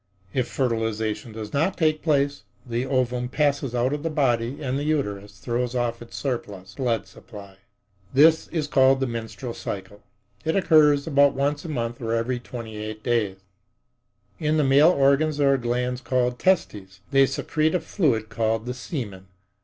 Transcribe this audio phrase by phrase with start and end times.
[0.33, 4.83] If fertilization does not take place, the ovum passes out of the body and the
[4.83, 7.57] uterus throws off its surplus blood supply.
[8.11, 9.99] This is called the menstrual period.
[10.43, 15.53] It occurs about once a month or every twenty eight days.In the male organs there
[15.53, 17.01] are glands called testes.
[17.11, 19.27] They secrete a fluid called the semen.